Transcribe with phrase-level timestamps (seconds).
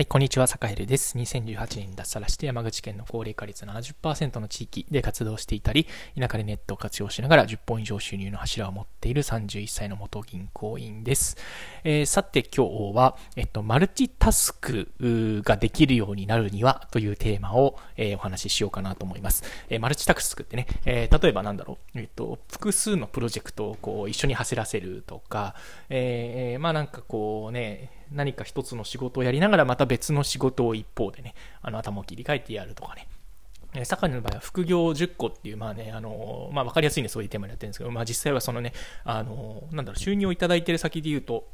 [0.00, 1.18] はい、こんにちは、坂井です。
[1.18, 5.86] 2018年に脱サラして山口県の高齢化率70%の地域で活動していたり、
[6.18, 11.36] 田舎でネットを活用しながら10本以上収入の柱を持っている31歳の元銀行員です。
[11.84, 14.88] えー、さて今日は、えっと、マルチタスク
[15.44, 19.44] ができるようになるにはというテーマを、えー、お話ししようかなと思います。
[19.68, 25.54] えー、マルチタスクってね、え例えばなんだろう、えっと、複数のプロジェクトをこう一緒に走らせるとか、
[25.90, 33.08] えまあなんかこうね、何か一つの仕事をやりながらまた別の仕事を一方でね、あの頭を切り替えてやるとかね。
[33.84, 38.72] 坂根の場合は副業10個っていう、まあね、あの、まあ分かりやすいんでそういうテーマでやってるんですけど、まあ実際はそのね、
[39.04, 41.46] あの、なんだろう、収入をいただいてる先で言うと、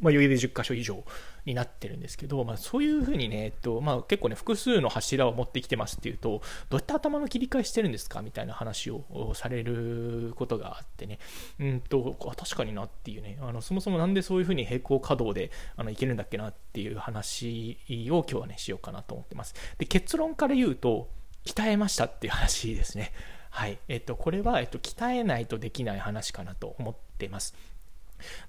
[0.00, 1.04] まあ、余裕で10箇所以上
[1.46, 11.18] になってるんですけど、まあ、そういうふうにね、えっとまあ、結構ね、複数の柱を持ってきてますっていうと、どうやって頭の切り替えしてるんですかみたいな話をされることがあってね、
[11.60, 17.78] うんと、確かになっていうね、あのそもそもなんでそういうふうに並行稼働であのいけるんだっけなっていう話
[18.10, 19.54] を今日はね、しようかなと思ってます。
[19.78, 21.08] で、結論から言うと、
[21.46, 23.12] 鍛えましたっていう話ですね。
[23.50, 23.78] はい。
[23.88, 27.54] えっと、これは、えっと、鍛えないとできない話かなと思ってます。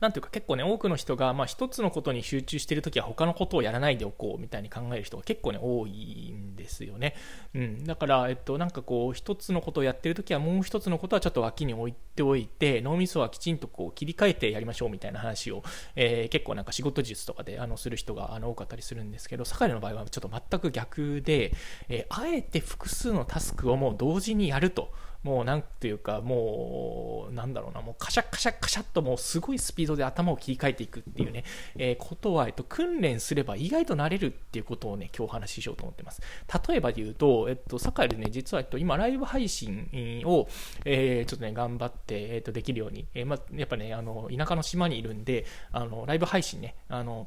[0.00, 7.14] なんていうか結構ね、多くの人が、まあ一つのことに集中しているときは他のことをやらないでおこうみたいに考える人が結構ね、多いんですよね。
[7.54, 7.84] うん。
[7.84, 15.62] だから、えっと、なんかこう、一つのことをやってるときはもう一つのことはちょっと脇に置いておいて、脳みそはきちんとこう切り替えてやりましょうみたいな話を、
[15.94, 21.52] えー、結構なんか仕事術とかであのする人があの多かったりするんですけど、坂井の場合はちょっと全く逆で、
[21.88, 24.92] えー、あえて複数のタスクをもう同時にやると。
[25.26, 31.42] もうなんていうか、もう、なんだろうな、もうカシャカシャカシャっともうすごいスピードで頭を切り替えていくっていうね、
[31.74, 36.22] えー、ことは、えっと、訓練すれば意外となれるっていうことをね、今日お話ししようと思ってます。
[36.68, 39.88] 例えばで言うと、えっと、堺でね、実は、えっと、今、ライブ配信
[40.26, 40.46] を、
[40.84, 47.26] えー、ちょっとね、頑張って、えっと、できるように、えー、まやっぱね、あの、田舎の島にいるんで、あの、ライブ配信ね、あの、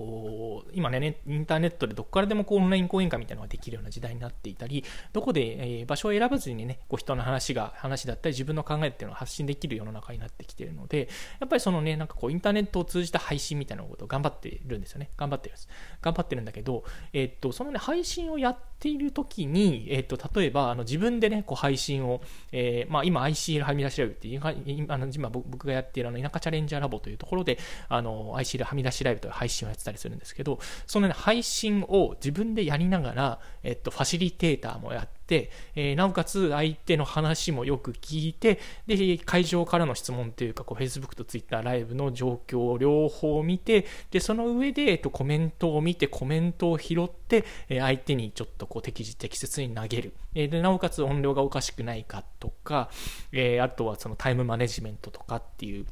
[0.00, 15.10] こう今ね、インターネットでどこからでもこうオンライン講演会みたいなのができるような時代になっていたり、どこで、えー、場所を選ばずにね、こう人の話が、話だったり自分の考えっていうのを発信できる世の中になってきているので、やっぱりそのね、なんかこうインターネットを通じた配信みたいなことを頑張ってるんですよね。
[15.18, 15.68] 頑張ってるんです。
[16.00, 16.82] 頑張ってるんだけど、
[17.12, 22.22] えー、っと、そのね、配信をやっている時に、えー、っと、例えば、あの自分でね、こう配信を、
[22.52, 24.40] えー、まあ今 ICL はみ出しライブっていう、
[24.88, 27.58] あの今僕がやっているあの田舎チャレンジャーラボというところで、
[27.90, 50.14] あの ICL はみ出しライブという配信をやってたたりするんですけど、その、ね、配信を自分でやりながら、えっと、ファシリテーターもやって、えー、なおかつ相手の話もよく聞いて、で、会場からの質問というか、こう、Facebook と Twitter ライブの状況を両方見て、で、その上で、えっと、コメントを見て、コメントを拾って、えー、相手にちょっとこう、適時適切に投げる。
[50.34, 52.90] えー、で、なおかつ音量がおかしくないかとか、
[53.32, 55.86] えー、あとはそのタイムマネジメントとかっていう、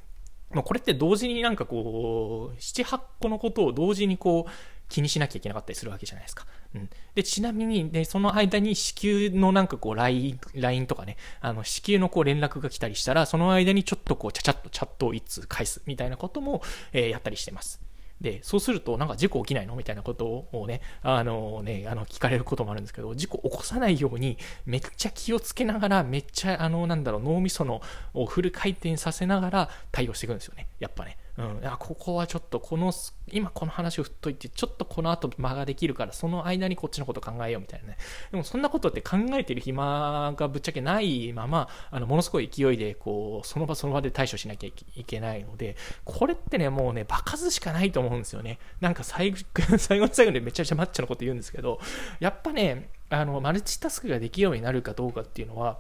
[0.51, 4.51] まあ、これって同時になんかこう、7、8個のことを同時にこう、
[4.89, 6.47] 気にしなきゃいけなかったりするわけじゃないですか。
[6.75, 6.89] うん。
[7.15, 10.39] で、ちなみに、ね、その間に支給のなんかこう、LINE、
[10.87, 17.88] とかね、あの、支給のこう連絡が来たりしたら、その間にちょっとこう、ちゃちゃっとチャットをいつ返すみたいなことも、えー、やったりしてます。
[18.21, 19.77] で、そうすると、なんか事故起きないの？
[19.77, 27.81] みたいなことをね、あのね、あの、聞かれることもあるんですけど、事故起こさないように、めっちゃ気をつけながら、めっちゃ、あの、なんだろう、脳みその
[28.15, 30.67] をフル回転させながら対応していくんですよね。
[30.81, 31.17] やっぱね。
[31.39, 32.93] うん、いやここはちょっとこの
[33.31, 37.97] 今この話を振っといてちょっとこの後間ができるからその間にこっちのこと考えようみたいなね。
[38.33, 48.59] でもそんなことって考えてる暇がぶっちゃけないままあのものすごい勢いでこうその場その場で対処しなきゃいけないのでこれってねもうね場数しかないと思うんですよね。
[48.81, 49.37] なんか最後
[49.79, 51.79] 最後の最後でめちゃくちゃマッチョのこと言うんですけど
[52.19, 55.79] やっぱねあのマルチタスクができるようになるかどうかっていうのは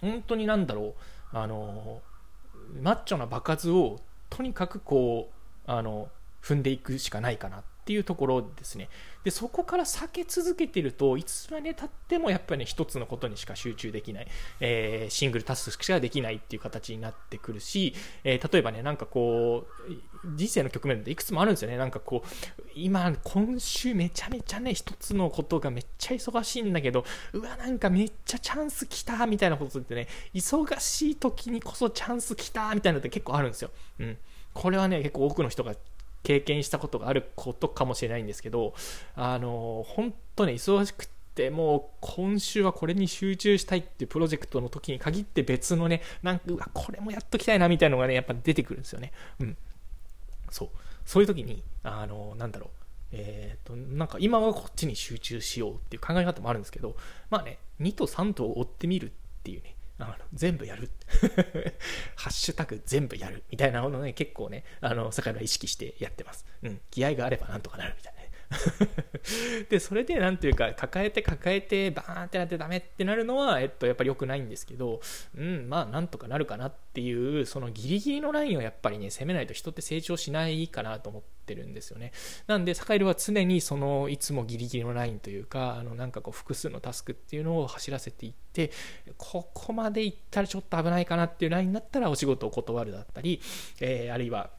[0.00, 0.94] 本当になんだろ
[1.34, 1.36] う。
[1.36, 2.02] あの
[2.80, 4.00] マッチョな場数を
[4.34, 6.08] とにかくこうあの
[6.42, 8.88] 踏んでいくしかないかなっっていうところですね。
[9.24, 14.28] で、そこから避け続けてると、いつまで経ってもやっぱりね、一つのことにしか集中できない、
[14.60, 21.76] えー、シングルタスクしかできないっていう形になってくるし、えー、例えばね、なんかこう、人生の局面っていくつもあるんですよね。
[21.76, 33.70] なんかこう、今、今週めちゃめちゃね、一つのことがめっちゃ忙しいんだけど、うわ、なんかめっちゃチャンス来たみたいなことってね、忙しい時にこそチャンス来たみたいなのって結構あるんですよ。
[33.98, 34.18] うん。
[34.54, 35.74] これはね、結構多くの人が
[36.22, 38.74] 経験したことがあることかもしれないんですけど、
[39.14, 49.12] あの、本当ね、忙しくて、もう今週はこれに集中したいっていうプロジェクトの時に限って別のね、なんか、うわ、これもやっときたいなみたいなのがね、やっぱ出てくるんですよね。
[49.40, 49.56] うん。
[50.50, 50.68] そう。
[51.04, 52.82] そういう時に、あの、なんだろう。
[53.12, 56.96] えっ、ー、と、なんか今はこっちに集中しようっていう考え方もあるんですけど、
[57.30, 59.10] まあね、2と3と追ってみるっ
[59.42, 59.74] ていうね、
[60.06, 60.90] あの全部やる
[62.16, 66.46] ハッシュタグ全部やるみたいなものね、結構ね、あの、酒井は意識してやってます。
[66.62, 68.21] うん、気合があればなんとかなるみたいな。
[69.68, 75.00] で、それで、なんていうか、抱えて抱えて、バーンってなってダメってなるのは、えっと、やっぱり良くないんですけど、
[75.36, 82.12] うん、まあ、なんとかなるかなっていう、そのギリギリのラインをやっぱりね、攻めないと人って成長しないかなと思ってるんですよね。
[82.46, 88.70] なんで、サカイルは常にその、いつもギリギリのラインというか、あの、なんかこう、複数のタスクっていうのを走らせていって、
[89.16, 93.40] ここまで行ったらちょっと危ないかなっていうラインだったら、お仕事を断るだったり、
[93.80, 94.50] えー、あるいは、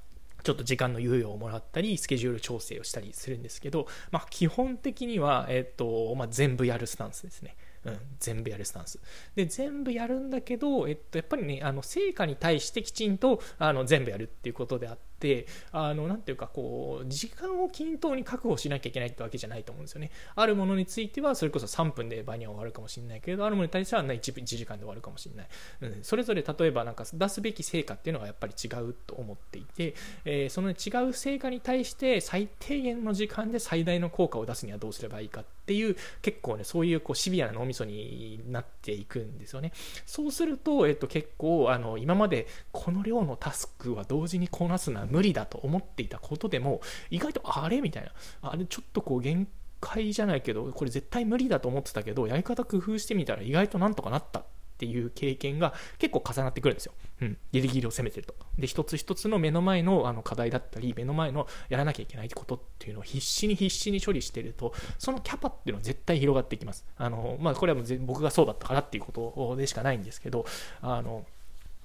[0.44, 7.56] ちょっと時間の猶予をもらったり、スケジュール調整をしたりするんですけど、まあ、基本的には、えっ、と、まあ、全部やるスタンスですね。
[7.86, 9.00] うん、全部やるスタンス。
[9.36, 20.12] で、全部やるんだけど、えっと、やっぱりね、あの、成果に対してきちんと、あの、全部やるっていうことであって、あの、なんていうか、こう、時間を均等に確保しなきゃいけないってわけじゃないと思うんですよね。
[20.36, 25.48] あるものについては、それこそ3分で場には終わるかもしれないけど、あるものに対しては、1, 1時間で終わるかもしれない。
[25.82, 29.96] うん、それぞれ例えば、なんか出すべき成果っていうのがやっぱり違うと思っていて、
[30.26, 39.72] えー、その違う成果に対して最低限の時間で最大の効果を出すにはどうすればいいかってっていう、結構ね、そういうこうシビアな脳みそになっていくんですよね。
[40.06, 48.12] そうすると、えっと、結構あの今までこの量のタスクは同時にこなすのは無理だと思っていたことでも意外とあれみたいな
[48.50, 49.48] あれちょっとこう限
[49.80, 54.44] 界じゃないけどこれ絶対無理だと思ってたけどやり方工夫してみたら意外となんとかなった
[54.74, 56.94] っていう経験が結構重なってくるんですよ。
[57.22, 57.38] うん。
[57.52, 58.36] ギリギリを攻めてると。
[58.58, 66.86] で、一つ一つの目の前のあの課題だったり、目の前のやらなきゃいけないことっていうのを必死に必死に処理してると、そのキャパっていうのは絶対広がっていきます。
[66.98, 70.46] あの、まあ、これはもう僕がそうだったからっていうことでしかないんですけど、
[70.82, 71.26] あの、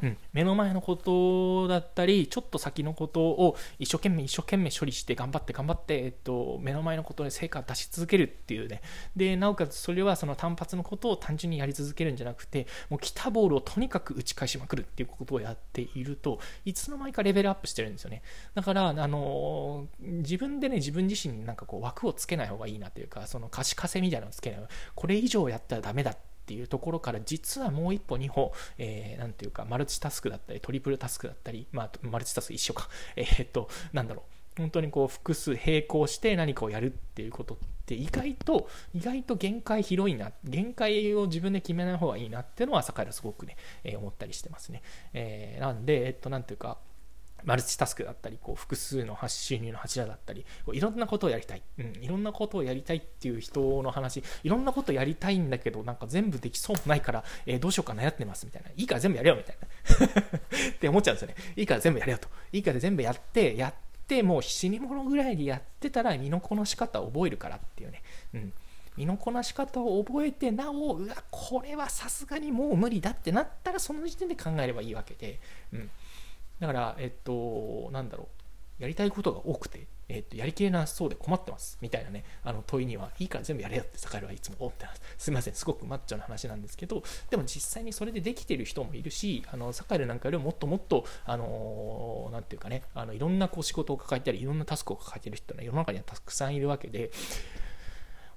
[0.03, 8.81] うん、目の前のことだったり、ちょっと先のことを一生懸命一生懸命処理して頑張って頑張って、えっと、目の前のことで成果を出し続けるっていうね。
[9.17, 18.23] で、なおかつそれはその単発のことを単純にやり続けるんじゃなくて、もう来たボールをとにかく打ち返しまくるっていうことをやっていると、いつの間にかレベルアップしてるんですよね。
[18.55, 24.61] だから、あの、自分でね、自分自身になんかこう枠をつけない方がいいなというか、その可視化せみたいなのをつけない。
[24.95, 34.33] これ以上やったらダメだってっていうところから実はもう一歩二歩、えー、ていうかマルチタスクだったりトリプルタスクだったり、まあ、マルチタスク一緒か、 えー、っとなんだろう。
[34.59, 46.79] 本当にこう複数並行して何かをやるっていうことって意外と意外と限界広いな限界を自分で決めない方がいいなっていうのは坂井はすごくね、えー、思ったりしてますね、えー、なんでえっとなんていうか
[47.45, 58.71] マルチタスクだったり、こう複数の収入の柱だったり、こういろんなことをやりたい、うん、いろんなことをやりたいっていう人の話、いろんなことやりたいんだけど、なんか全部できそうもないから、えー、どうしようか悩んでますみたいな。
[58.77, 59.69] いいから全部やれよみたいな。
[60.71, 61.35] って思っちゃうんですよね。
[61.57, 62.29] いいから全部やれよと。
[62.53, 63.75] いいから全部やって、やっ
[64.07, 68.03] て、もう死に物ぐらいでやってたら身のこなし方を覚えるからっていうね。
[68.35, 68.53] うん
[68.99, 75.39] 身のこなし方を覚えてなおうわこれはさすがにもう無理だってなったらその時点で考えればいいわけで、
[75.73, 75.91] うん、
[76.61, 78.29] だから、えっと、なんだろ
[78.79, 85.03] う、やりたいことが多くて、えっと、やりきれなそうで困ってます、みたいなね、あの問いには、いいから全部やれよって、坂井はいつも思ってます。
[85.19, 97.11] すみません、すごくマッチョな話なんですけど、でも実際にそれでできてる人もいるし、あの、坂井なんかよりもっともっと、あのなんていうかね、あの、いろんなこう仕事を抱えたり、いろんなタスクを抱えてる人は世の中にはたくさんいるわけで、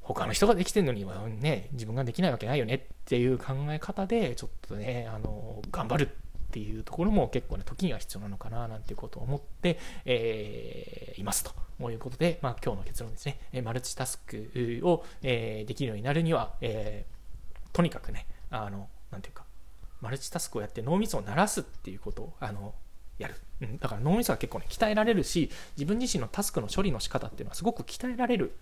[0.02, 6.18] 他の人ができてるのにはね、自分ができないわけないよねっていう考え方で、ちょっとね、あの、頑張る
[6.52, 11.52] っていうところも結構ね、時には必要なのかななんていうことを思って、えー、いますと。
[11.90, 19.46] いうことで、まあ、今日の結論ですね、えマルチタスクを、えー、できるようになるには、えー、とにかくね、あの、なんていうか、
[20.00, 22.76] マルチタスクをやって脳みそを鳴らすっていうことを、あの、
[23.18, 23.36] やる。
[23.62, 28.54] うん、だから脳みそは結構ね、鍛えられるし、自分自身のタスクの処理の仕方っていうのはすごく鍛えられる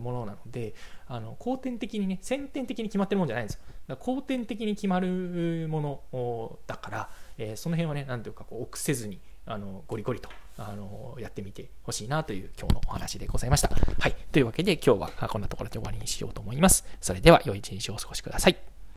[0.00, 0.74] ものなので、
[1.06, 3.60] あの後天的にね、先天的に決まってるものじゃないんですよ。
[3.88, 13.68] だから後天的に決まるものだから、えー、その辺はね、なんていうか、こう、臆せずに、あの、ゴリゴリと、あの、やってみてほしいなという今日のお話でございました。
[13.68, 14.16] はい。
[14.32, 16.84] というわけで今日はこんなところで終わりにしようと思います。
[17.00, 18.77] それでは良い一日をお過ごしください。